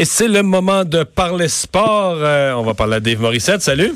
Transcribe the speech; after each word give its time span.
Et 0.00 0.04
c'est 0.04 0.28
le 0.28 0.44
moment 0.44 0.84
de 0.84 1.02
parler 1.02 1.48
sport. 1.48 2.18
Euh, 2.18 2.52
on 2.52 2.62
va 2.62 2.72
parler 2.72 2.94
à 2.94 3.00
Dave 3.00 3.20
Morissette. 3.20 3.62
Salut. 3.62 3.92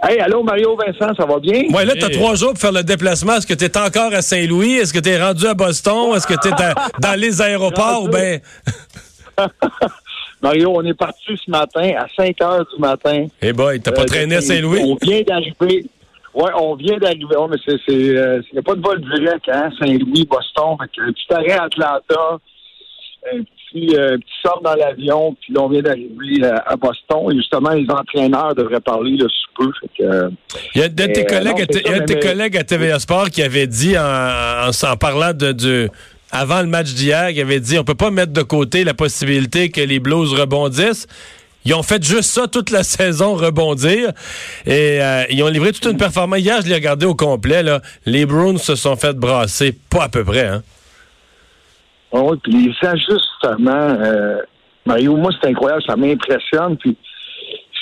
Hey, 0.00 0.20
allô 0.20 0.44
Mario 0.44 0.76
Vincent, 0.76 1.12
ça 1.16 1.26
va 1.26 1.40
bien? 1.40 1.64
Ouais, 1.72 1.84
là, 1.84 1.94
tu 1.94 2.04
as 2.04 2.10
trois 2.10 2.36
jours 2.36 2.50
pour 2.50 2.60
faire 2.60 2.70
le 2.70 2.84
déplacement. 2.84 3.34
Est-ce 3.34 3.48
que 3.48 3.54
tu 3.54 3.64
es 3.64 3.76
encore 3.76 4.14
à 4.14 4.22
Saint-Louis? 4.22 4.74
Est-ce 4.74 4.92
que 4.92 5.00
tu 5.00 5.08
es 5.08 5.20
rendu 5.20 5.44
à 5.44 5.54
Boston? 5.54 6.14
Est-ce 6.14 6.28
que 6.28 6.40
tu 6.40 6.46
es 6.46 6.52
dans 7.00 7.20
les 7.20 7.42
aéroports? 7.42 8.08
ben... 8.08 8.40
Mario, 10.40 10.72
on 10.76 10.84
est 10.84 10.94
parti 10.94 11.36
ce 11.44 11.50
matin 11.50 11.90
à 11.98 12.06
5 12.16 12.40
heures 12.40 12.64
du 12.72 12.80
matin. 12.80 13.26
Eh 13.42 13.46
hey 13.46 13.52
boy, 13.52 13.80
t'as 13.80 13.90
pas 13.90 14.02
euh, 14.02 14.04
traîné 14.04 14.36
à 14.36 14.40
Saint-Louis? 14.40 14.82
On 14.84 14.94
vient 15.04 15.22
d'arriver. 15.22 15.84
Oui, 16.32 16.50
on 16.56 16.76
vient 16.76 16.98
d'arriver. 16.98 17.34
Oh, 17.36 17.48
mais 17.50 17.56
c'est, 17.66 17.80
c'est, 17.88 18.16
euh, 18.16 18.40
y 18.52 18.58
a 18.58 18.62
pas 18.62 18.76
de 18.76 18.82
vol 18.82 19.00
direct, 19.00 19.48
hein? 19.52 19.70
Saint-Louis, 19.80 20.28
Boston. 20.30 20.76
Fait 20.80 20.88
que, 20.96 21.10
petit 21.10 21.34
arrêt 21.34 21.58
à 21.58 21.64
Atlanta 21.64 22.38
un 23.32 23.42
petit, 23.42 23.96
euh, 23.96 24.16
petit 24.18 24.32
sort 24.42 24.60
dans 24.62 24.74
l'avion, 24.74 25.36
puis 25.40 25.54
on 25.58 25.68
vient 25.68 25.82
d'arriver 25.82 26.42
euh, 26.42 26.56
à, 26.66 26.76
Boston. 26.76 27.30
Et 27.30 27.36
justement, 27.36 27.70
les 27.70 27.86
entraîneurs 27.88 28.54
devraient 28.54 28.80
parler 28.80 29.16
le 29.16 29.28
sous 29.28 29.50
peu. 29.56 29.70
Euh, 30.00 30.30
il 30.74 30.80
y 30.80 30.84
a 30.84 30.88
de 30.88 31.06
tes, 31.06 31.24
collègues, 31.24 31.62
à, 31.62 31.66
tes 32.00 32.18
collègues 32.18 32.56
à 32.56 32.64
TVA 32.64 32.98
Sport 32.98 33.30
qui 33.30 33.42
avaient 33.42 33.66
dit, 33.66 33.96
en, 33.98 34.70
en, 34.70 34.96
parlant 34.96 35.32
de, 35.32 35.88
avant 36.30 36.60
le 36.60 36.68
match 36.68 36.92
d'hier, 36.94 37.32
qui 37.32 37.40
avait 37.40 37.60
dit 37.60 37.78
on 37.78 37.84
peut 37.84 37.94
pas 37.94 38.10
mettre 38.10 38.32
de 38.32 38.42
côté 38.42 38.84
la 38.84 38.94
possibilité 38.94 39.70
que 39.70 39.80
les 39.80 40.00
Blues 40.00 40.32
rebondissent. 40.32 41.06
Ils 41.66 41.72
ont 41.72 41.82
fait 41.82 42.02
juste 42.04 42.30
ça 42.30 42.46
toute 42.46 42.70
la 42.70 42.82
saison, 42.82 43.34
rebondir. 43.34 44.12
Et 44.66 44.98
ils 45.30 45.42
ont 45.42 45.48
livré 45.48 45.72
toute 45.72 45.86
une 45.86 45.96
performance. 45.96 46.40
Hier, 46.40 46.60
je 46.62 46.68
l'ai 46.68 46.74
regardé 46.74 47.06
au 47.06 47.14
complet. 47.14 47.62
Là. 47.62 47.80
Les 48.04 48.26
Bruins 48.26 48.58
se 48.58 48.74
sont 48.74 48.96
fait 48.96 49.14
brasser, 49.14 49.74
pas 49.88 50.04
à 50.04 50.08
peu 50.10 50.24
près. 50.24 50.46
Hein? 50.46 50.62
Oui, 52.14 52.36
puis 52.44 52.52
les 52.52 52.88
ajustements, 52.88 53.98
euh, 54.00 54.40
Mario, 54.86 55.16
moi, 55.16 55.32
c'est 55.32 55.50
incroyable, 55.50 55.82
ça 55.84 55.96
m'impressionne. 55.96 56.76
Puis 56.76 56.96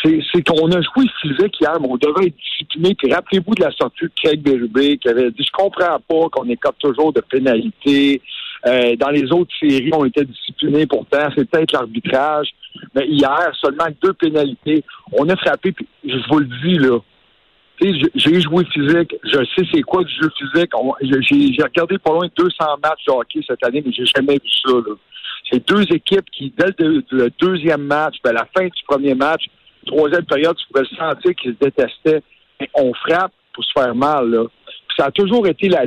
c'est 0.02 0.42
qu'on 0.42 0.70
a 0.70 0.80
joué 0.80 1.06
physique 1.20 1.60
hier, 1.60 1.78
mais 1.80 1.88
on 1.88 1.96
devait 1.96 2.28
être 2.28 2.36
discipliné. 2.36 2.94
Puis 2.94 3.12
rappelez-vous 3.12 3.54
de 3.54 3.62
la 3.62 3.70
sortie 3.72 4.04
de 4.04 4.10
Craig 4.16 4.40
Berube 4.40 4.98
qui 4.98 5.08
avait 5.08 5.30
dit 5.30 5.44
Je 5.44 5.52
comprends 5.52 5.98
pas 6.08 6.28
qu'on 6.32 6.48
écope 6.48 6.76
toujours 6.78 7.12
de 7.12 7.20
pénalités. 7.20 8.22
Euh, 8.64 8.96
dans 8.96 9.10
les 9.10 9.30
autres 9.32 9.52
séries, 9.60 9.90
on 9.92 10.06
était 10.06 10.24
disciplinés 10.24 10.86
pourtant. 10.86 11.28
C'est 11.36 11.48
peut-être 11.48 11.72
l'arbitrage. 11.72 12.48
Mais 12.94 13.06
hier, 13.08 13.52
seulement 13.60 13.88
deux 14.02 14.14
pénalités. 14.14 14.82
On 15.12 15.28
a 15.28 15.36
frappé, 15.36 15.72
puis 15.72 15.86
je 16.04 16.16
vous 16.30 16.38
le 16.38 16.48
dis, 16.64 16.78
là, 16.78 16.98
j'ai 18.14 18.40
joué 18.40 18.64
physique, 18.66 19.14
je 19.24 19.38
sais 19.56 19.66
c'est 19.72 19.82
quoi 19.82 20.04
du 20.04 20.12
jeu 20.12 20.30
physique. 20.38 20.72
J'ai 21.56 21.62
regardé 21.62 21.98
pas 21.98 22.10
loin 22.12 22.26
de 22.26 22.32
200 22.36 22.54
matchs 22.82 23.04
de 23.06 23.12
hockey 23.12 23.40
cette 23.46 23.64
année, 23.64 23.82
mais 23.84 23.92
j'ai 23.92 24.04
jamais 24.06 24.34
vu 24.34 24.50
ça. 24.64 24.72
C'est 25.50 25.66
deux 25.68 25.82
équipes 25.94 26.30
qui, 26.30 26.52
dès 26.56 26.72
le, 26.78 27.30
deuxième 27.40 27.82
match, 27.82 28.16
ben, 28.22 28.30
à 28.30 28.40
la 28.40 28.48
fin 28.56 28.64
du 28.64 28.82
premier 28.86 29.14
match, 29.14 29.44
troisième 29.86 30.24
période, 30.24 30.56
tu 30.56 30.66
pouvais 30.72 30.86
sentir 30.96 31.34
qu'ils 31.34 31.52
se 31.52 31.58
détestaient. 31.58 32.22
on 32.74 32.92
frappe 32.94 33.32
pour 33.52 33.64
se 33.64 33.72
faire 33.72 33.94
mal. 33.94 34.30
Là. 34.30 34.44
ça 34.96 35.06
a 35.06 35.10
toujours 35.10 35.46
été 35.46 35.68
la, 35.68 35.84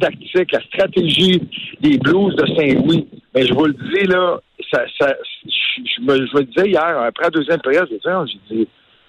tactique, 0.00 0.52
la 0.52 0.60
stratégie 0.60 1.40
des 1.80 1.98
Blues 1.98 2.36
de 2.36 2.46
Saint-Louis. 2.54 3.08
Mais 3.34 3.46
je 3.46 3.54
vous 3.54 3.66
le 3.66 3.72
dis, 3.72 4.06
là, 4.06 4.38
ça, 4.72 4.84
je, 5.00 6.02
me, 6.02 6.26
je 6.26 6.42
disais 6.42 6.68
hier, 6.68 6.98
après 7.00 7.24
la 7.24 7.30
deuxième 7.30 7.60
période, 7.60 7.88
j'ai 7.90 7.96
dit, 7.96 8.06
ah, 8.06 8.24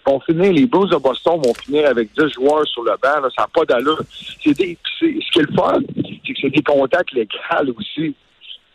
vont 0.05 0.19
finir, 0.21 0.53
les 0.53 0.65
Blues 0.65 0.89
de 0.89 0.97
Boston 0.97 1.41
vont 1.43 1.53
finir 1.53 1.89
avec 1.89 2.09
10 2.17 2.33
joueurs 2.33 2.67
sur 2.67 2.83
le 2.83 2.91
banc. 3.01 3.29
ça 3.35 3.43
n'a 3.43 3.47
pas 3.53 3.65
d'allure. 3.65 4.01
C'est 4.43 4.55
des, 4.57 4.77
ce 4.99 5.05
qui 5.05 5.39
est 5.39 5.49
le 5.49 5.53
fun, 5.55 5.79
c'est 5.95 6.33
que 6.33 6.39
c'est 6.41 6.49
des 6.49 6.61
contacts 6.61 7.11
légaux 7.11 7.75
aussi. 7.77 8.15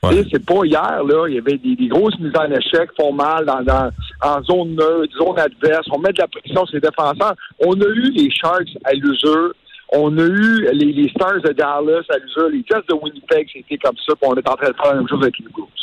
C'est 0.03 0.45
pas 0.47 0.65
hier, 0.65 1.05
là, 1.05 1.27
il 1.29 1.35
y 1.35 1.39
avait 1.39 1.59
des, 1.59 1.89
grosses 1.89 2.19
mises 2.19 2.33
en 2.35 2.51
échec, 2.51 2.91
font 2.99 3.13
mal 3.13 3.45
dans, 3.45 3.63
dans, 3.63 3.91
en 4.23 4.43
zone 4.43 4.75
neutre, 4.75 5.15
zone 5.19 5.39
adverse, 5.39 5.87
on 5.91 5.99
met 5.99 6.13
de 6.13 6.21
la 6.21 6.29
pression 6.29 6.65
sur 6.65 6.75
les 6.75 6.81
défenseurs. 6.81 7.35
On 7.59 7.73
a 7.75 7.87
eu 7.87 8.11
les 8.13 8.31
Sharks 8.31 8.79
à 8.85 8.95
l'usure, 8.95 9.53
on 9.93 10.17
a 10.17 10.23
eu 10.23 10.69
les, 10.73 10.93
les 10.93 11.09
Stars 11.11 11.43
de 11.43 11.53
Dallas 11.53 12.05
à 12.09 12.19
l'usure, 12.19 12.49
les 12.49 12.65
Jets 12.71 12.83
de 12.89 12.95
Winnipeg, 12.95 13.49
c'était 13.53 13.77
comme 13.77 13.97
ça, 13.97 14.15
puis 14.15 14.31
on 14.31 14.35
est 14.35 14.49
en 14.49 14.57
train 14.57 14.71
de 14.71 14.77
faire 14.77 14.93
la 14.93 14.95
même 14.95 15.09
chose 15.09 15.23
avec 15.23 15.39
les 15.39 15.47
Blues. 15.53 15.80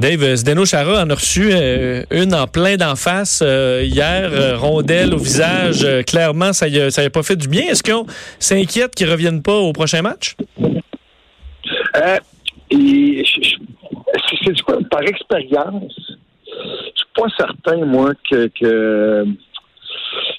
Dave, 0.00 0.34
Zdeno 0.36 0.64
Chara 0.64 1.02
en 1.02 1.10
a 1.10 1.14
reçu 1.14 1.50
euh, 1.52 2.04
une 2.10 2.34
en 2.34 2.46
plein 2.46 2.78
d'en 2.78 2.96
face 2.96 3.42
euh, 3.44 3.82
hier, 3.84 4.30
euh, 4.32 4.56
rondelle 4.56 5.12
au 5.12 5.18
visage. 5.18 5.86
clairement, 6.06 6.54
ça 6.54 6.68
n'a 6.70 7.10
pas 7.10 7.22
fait 7.22 7.36
du 7.36 7.48
bien. 7.48 7.64
Est-ce 7.64 7.82
qu'on 7.82 8.06
s'inquiète 8.38 8.94
qu'ils 8.94 9.08
ne 9.08 9.12
reviennent 9.12 9.42
pas 9.42 9.56
au 9.56 9.74
prochain 9.74 10.00
match? 10.00 10.36
c'est 14.42 14.62
quoi? 14.64 14.78
Par 14.90 15.02
expérience, 15.02 15.94
je 16.46 16.94
suis 16.94 17.06
pas 17.14 17.28
certain, 17.36 17.84
moi, 17.84 18.12
que, 18.30 18.50
que 18.58 19.26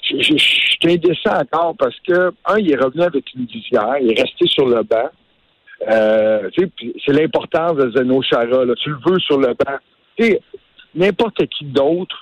je, 0.09 0.37
suis 0.37 0.79
indécent 0.85 1.39
encore 1.39 1.75
parce 1.77 1.95
que, 2.07 2.31
un, 2.47 2.57
il 2.57 2.71
est 2.71 2.83
revenu 2.83 3.03
avec 3.03 3.25
une 3.35 3.45
visière, 3.45 3.93
il 4.01 4.11
est 4.11 4.21
resté 4.21 4.47
sur 4.47 4.65
le 4.65 4.81
banc. 4.81 5.11
Euh, 5.91 6.49
c'est 6.55 7.13
l'importance 7.13 7.75
de 7.75 7.91
Zeno 7.91 8.21
Chara. 8.21 8.63
Tu 8.81 8.89
le 8.89 8.97
veux 9.05 9.19
sur 9.19 9.39
le 9.39 9.53
banc. 9.53 10.29
N'importe 10.93 11.45
qui 11.47 11.65
d'autre, 11.65 12.15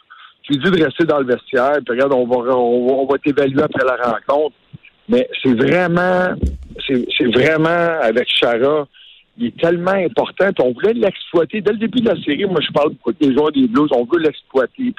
tu 0.43 0.53
dis 0.53 0.71
de 0.71 0.83
rester 0.83 1.05
dans 1.05 1.19
le 1.19 1.25
vestiaire, 1.25 1.77
puis 1.85 1.95
regarde, 1.95 2.13
on 2.13 2.25
va, 2.25 2.55
on, 2.55 3.05
va 3.05 3.17
t'évaluer 3.17 3.61
après 3.61 3.85
la 3.85 3.95
rencontre. 3.95 4.55
Mais 5.07 5.27
c'est 5.41 5.53
vraiment, 5.53 6.35
c'est 6.87 7.25
vraiment 7.33 7.99
avec 8.01 8.27
Chara, 8.29 8.87
il 9.39 9.47
est 9.47 9.59
tellement 9.59 9.91
important. 9.91 10.49
on 10.59 10.73
voulait 10.73 10.93
l'exploiter. 10.93 11.61
Dès 11.61 11.71
le 11.71 11.77
début 11.77 12.01
de 12.01 12.09
la 12.09 12.21
série, 12.21 12.45
moi, 12.45 12.59
je 12.61 12.71
parle 12.71 12.91
des 13.19 13.33
joueurs 13.33 13.51
des 13.51 13.67
Blues, 13.67 13.89
on 13.91 14.05
veut 14.05 14.19
l'exploiter. 14.19 14.93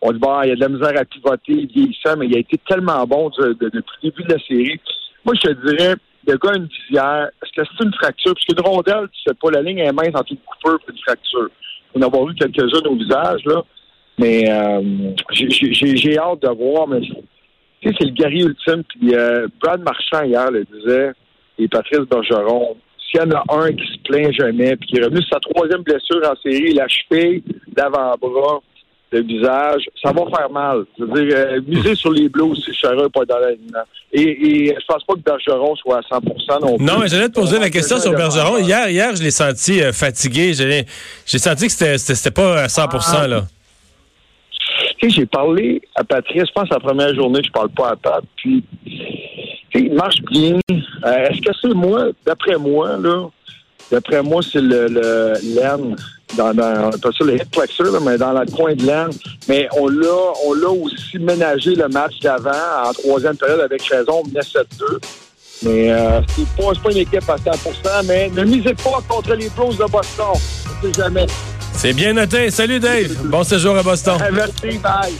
On 0.00 0.12
dit, 0.12 0.18
bah, 0.18 0.40
il 0.44 0.48
y 0.48 0.52
a 0.52 0.56
de 0.56 0.60
la 0.60 0.68
misère 0.68 0.98
à 0.98 1.04
pivoter, 1.04 1.52
il 1.52 1.66
vieillissant, 1.66 2.16
mais 2.18 2.26
il 2.26 2.36
a 2.36 2.40
été 2.40 2.58
tellement 2.66 3.06
bon 3.06 3.30
depuis 3.38 3.70
le 3.70 4.10
début 4.10 4.24
de 4.24 4.32
la 4.32 4.38
série. 4.40 4.80
Moi, 5.24 5.34
je 5.36 5.48
te 5.48 5.66
dirais, 5.66 5.94
le 6.26 6.36
gars 6.36 6.50
a 6.50 6.56
une 6.56 6.68
visière. 6.68 7.30
Est-ce 7.42 7.52
que 7.52 7.68
c'est 7.68 7.84
une 7.84 7.94
fracture? 7.94 8.34
Parce 8.34 8.44
qu'une 8.44 8.64
rondelle, 8.64 9.08
tu 9.12 9.22
sais 9.26 9.34
pas, 9.34 9.50
la 9.50 9.62
ligne 9.62 9.78
est 9.78 9.92
mince 9.92 10.14
entre 10.14 10.32
une 10.32 10.38
coupure 10.38 10.78
et 10.88 10.92
une 10.92 10.98
fracture. 10.98 11.48
On 11.94 12.02
a 12.02 12.08
vu 12.08 12.34
quelques-unes 12.34 12.86
au 12.86 12.94
visage, 12.94 13.44
là. 13.44 13.62
Mais 14.18 14.50
euh, 14.50 15.14
j'ai 15.30 16.18
hâte 16.18 16.42
de 16.42 16.48
voir, 16.48 16.86
mais 16.86 17.00
tu 17.00 17.14
sais, 17.82 17.94
c'est 17.98 18.06
le 18.06 18.12
guerrier 18.12 18.44
ultime. 18.44 18.82
Puis 18.84 19.14
euh, 19.14 19.48
Brad 19.60 19.82
Marchand, 19.82 20.22
hier, 20.24 20.50
le 20.50 20.64
disait, 20.64 21.12
et 21.58 21.68
Patrice 21.68 22.06
Bergeron, 22.08 22.76
s'il 22.98 23.20
y 23.20 23.24
en 23.24 23.30
a 23.32 23.44
un 23.48 23.72
qui 23.72 23.86
se 23.86 23.98
plaint 24.04 24.32
jamais, 24.32 24.76
puis 24.76 24.88
qui 24.88 24.96
est 24.98 25.04
revenu 25.04 25.22
sa 25.30 25.40
troisième 25.40 25.82
blessure 25.82 26.20
en 26.24 26.36
série, 26.36 26.72
la 26.74 26.86
cheville, 26.88 27.42
l'avant-bras, 27.76 28.60
le 29.12 29.22
visage, 29.22 29.84
ça 30.02 30.10
va 30.10 30.22
faire 30.34 30.50
mal. 30.50 30.84
Je 30.98 31.04
veux 31.04 31.26
dire, 31.26 31.36
euh, 31.36 31.60
miser 31.66 31.94
sur 31.94 32.10
les 32.10 32.28
blues 32.28 32.62
si 32.64 32.74
Chara 32.74 33.08
pas 33.10 33.24
dans 33.26 33.38
l'alignement. 33.38 33.82
Et, 34.12 34.22
et 34.22 34.68
je 34.68 34.86
pense 34.86 35.04
pas 35.04 35.14
que 35.14 35.20
Bergeron 35.20 35.76
soit 35.76 35.98
à 35.98 36.00
100% 36.00 36.60
non 36.60 36.76
plus. 36.76 36.84
Non, 36.84 36.98
mais 36.98 37.08
j'allais 37.08 37.28
te 37.28 37.34
poser 37.34 37.58
la 37.58 37.70
question 37.70 37.98
sur 37.98 38.12
Bergeron. 38.12 38.58
Hier, 38.58 38.88
hier 38.88 39.14
je 39.14 39.22
l'ai 39.22 39.30
senti 39.30 39.82
euh, 39.82 39.92
fatigué. 39.92 40.54
J'ai 40.54 41.38
senti 41.38 41.66
que 41.66 41.96
c'était 41.98 42.30
pas 42.30 42.62
à 42.62 42.68
100 42.68 43.26
là. 43.28 43.44
Tu 44.98 45.10
sais, 45.10 45.16
j'ai 45.16 45.26
parlé 45.26 45.82
à 45.94 46.04
Patrice, 46.04 46.44
je 46.46 46.52
pense 46.52 46.70
la 46.70 46.78
première 46.78 47.14
journée, 47.14 47.40
je 47.44 47.50
parle 47.50 47.70
pas 47.70 47.90
à 47.90 47.96
Pat. 47.96 48.22
Puis, 48.36 48.62
il 49.74 49.92
marche 49.94 50.22
bien. 50.30 50.58
Euh, 50.70 51.26
est-ce 51.28 51.40
que 51.40 51.52
c'est 51.60 51.74
moi, 51.74 52.06
d'après 52.24 52.56
moi, 52.56 52.96
là, 52.98 53.28
d'après 53.90 54.22
moi, 54.22 54.42
c'est 54.42 54.60
le, 54.60 54.86
le 54.88 55.32
l'aine 55.54 55.96
dans, 56.36 56.54
dans 56.54 56.90
pas 56.90 57.10
ça 57.12 57.24
le 57.24 57.36
hip 57.36 57.54
flexor, 57.54 58.00
mais 58.00 58.18
dans 58.18 58.32
le 58.32 58.46
coin 58.50 58.74
de 58.74 58.84
l'aine. 58.84 59.10
Mais 59.48 59.68
on 59.76 59.88
l'a, 59.88 60.32
on 60.44 60.52
l'a 60.54 60.70
aussi 60.70 61.18
ménagé 61.18 61.74
le 61.74 61.88
match 61.88 62.18
d'avant 62.20 62.50
en 62.84 62.92
troisième 62.92 63.36
période 63.36 63.60
avec 63.60 63.82
raison, 63.82 64.22
on 64.24 64.28
menait 64.28 64.40
7-2. 64.40 64.64
Mais 65.64 65.92
euh, 65.92 66.20
c'est 66.34 66.48
pas, 66.56 66.72
pas 66.82 66.90
une 66.90 66.98
équipe 66.98 67.28
à 67.28 67.36
100% 67.36 68.06
mais 68.06 68.28
ne 68.30 68.44
misez 68.44 68.74
pas 68.74 69.00
contre 69.08 69.34
les 69.34 69.48
Blues 69.50 69.76
de 69.76 69.84
Boston. 69.84 70.26
On 70.34 70.86
sait 70.86 70.92
jamais. 70.92 71.26
C'est 71.74 71.94
bien 71.94 72.12
noté. 72.12 72.50
Salut 72.50 72.78
Dave. 72.78 73.12
Bon 73.24 73.42
séjour 73.42 73.76
à 73.76 73.82
Boston. 73.82 74.16
Merci, 74.32 74.78
bye. 74.78 75.12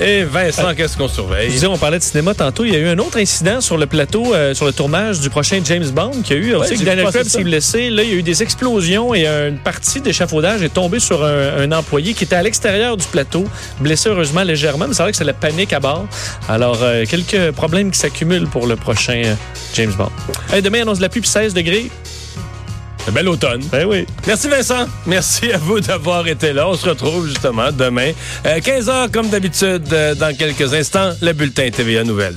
Et 0.00 0.24
Vincent, 0.24 0.74
qu'est-ce 0.76 0.96
qu'on 0.98 1.08
surveille? 1.08 1.46
Je 1.48 1.52
disais, 1.54 1.66
on 1.66 1.78
parlait 1.78 1.98
de 1.98 2.02
cinéma 2.02 2.34
tantôt. 2.34 2.64
Il 2.64 2.72
y 2.74 2.76
a 2.76 2.78
eu 2.78 2.88
un 2.88 2.98
autre 2.98 3.16
incident 3.18 3.60
sur 3.62 3.78
le 3.78 3.86
plateau, 3.86 4.34
euh, 4.34 4.52
sur 4.54 4.66
le 4.66 4.72
tournage 4.72 5.20
du 5.20 5.30
prochain 5.30 5.60
James 5.64 5.88
Bond, 5.90 6.20
qui 6.22 6.34
a 6.34 6.36
eu, 6.36 6.54
on 6.54 6.60
Ouais, 6.60 6.66
sait 6.66 6.76
que 6.76 6.82
Daniel 6.82 7.06
Craig 7.06 7.24
s'est 7.24 7.42
blessé. 7.44 7.88
Là, 7.88 8.02
il 8.02 8.10
y 8.10 8.12
a 8.12 8.16
eu 8.16 8.22
des 8.22 8.42
explosions 8.42 9.14
et 9.14 9.26
une 9.26 9.56
partie 9.58 10.00
d'échafaudage 10.02 10.62
est 10.62 10.74
tombée 10.74 11.00
sur 11.00 11.24
un, 11.24 11.58
un 11.58 11.72
employé 11.72 12.12
qui 12.12 12.24
était 12.24 12.36
à 12.36 12.42
l'extérieur 12.42 12.96
du 12.98 13.06
plateau, 13.06 13.44
blessé 13.80 14.10
heureusement 14.10 14.42
légèrement, 14.42 14.86
mais 14.88 14.94
c'est 14.94 15.02
vrai 15.02 15.12
que 15.12 15.16
c'est 15.18 15.24
la 15.24 15.32
panique 15.32 15.72
à 15.72 15.80
bord. 15.80 16.06
Alors, 16.48 16.78
euh, 16.82 17.04
quelques 17.08 17.52
problèmes 17.52 17.90
qui 17.90 17.98
s'accumulent 17.98 18.48
pour 18.48 18.66
le 18.66 18.76
prochain 18.76 19.22
euh, 19.24 19.34
James 19.74 19.92
Bond. 19.96 20.10
Hey, 20.52 20.60
demain, 20.60 20.82
annonce 20.82 20.98
de 20.98 21.02
la 21.02 21.08
pluie 21.08 21.22
puis 21.22 21.30
16 21.30 21.54
degrés. 21.54 21.90
Un 23.06 23.12
bel 23.12 23.28
automne. 23.28 23.62
Ben 23.70 23.86
oui. 23.86 24.06
Merci 24.26 24.48
Vincent. 24.48 24.86
Merci 25.06 25.52
à 25.52 25.58
vous 25.58 25.80
d'avoir 25.80 26.26
été 26.26 26.52
là. 26.52 26.68
On 26.68 26.74
se 26.74 26.88
retrouve 26.88 27.26
justement 27.28 27.70
demain. 27.70 28.12
15h 28.44 29.10
comme 29.10 29.28
d'habitude. 29.28 29.82
euh, 29.92 30.14
dans 30.14 30.34
quelques 30.36 30.72
instants, 30.72 31.12
le 31.20 31.32
bulletin 31.32 31.70
TVA 31.70 32.02
Nouvelles. 32.04 32.36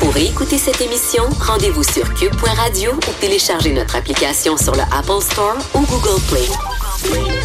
Pour 0.00 0.16
écouter 0.16 0.58
cette 0.58 0.80
émission, 0.80 1.24
rendez-vous 1.40 1.82
sur 1.82 2.12
cube.radio 2.14 2.92
ou 2.92 3.12
téléchargez 3.20 3.72
notre 3.72 3.96
application 3.96 4.56
sur 4.56 4.74
le 4.74 4.82
Apple 4.92 5.22
Store 5.22 5.56
ou 5.74 5.80
Google 5.86 6.20
Play. 6.28 7.37